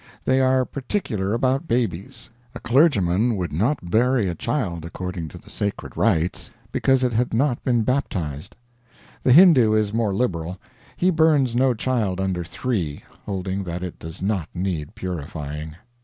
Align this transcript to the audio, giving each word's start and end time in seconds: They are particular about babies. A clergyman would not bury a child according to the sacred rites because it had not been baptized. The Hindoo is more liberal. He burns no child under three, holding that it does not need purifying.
They 0.25 0.39
are 0.41 0.65
particular 0.65 1.31
about 1.35 1.67
babies. 1.67 2.27
A 2.55 2.59
clergyman 2.59 3.35
would 3.37 3.53
not 3.53 3.91
bury 3.91 4.27
a 4.27 4.33
child 4.33 4.83
according 4.83 5.27
to 5.27 5.37
the 5.37 5.51
sacred 5.51 5.95
rites 5.95 6.49
because 6.71 7.03
it 7.03 7.13
had 7.13 7.35
not 7.35 7.63
been 7.63 7.83
baptized. 7.83 8.55
The 9.21 9.31
Hindoo 9.31 9.75
is 9.75 9.93
more 9.93 10.11
liberal. 10.15 10.57
He 10.97 11.11
burns 11.11 11.55
no 11.55 11.75
child 11.75 12.19
under 12.19 12.43
three, 12.43 13.03
holding 13.27 13.63
that 13.65 13.83
it 13.83 13.99
does 13.99 14.23
not 14.23 14.49
need 14.55 14.95
purifying. 14.95 15.75